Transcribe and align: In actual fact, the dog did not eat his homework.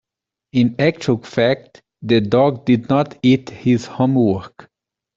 In 0.53 0.77
actual 0.81 1.19
fact, 1.19 1.83
the 2.01 2.21
dog 2.21 2.65
did 2.65 2.89
not 2.89 3.19
eat 3.21 3.51
his 3.51 3.85
homework. 3.85 4.67